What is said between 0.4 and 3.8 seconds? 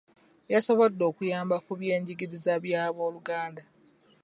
Yasoboddde okuyamba ku by'enjigiriza bya b'oluganda.